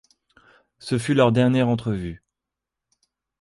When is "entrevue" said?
1.67-2.23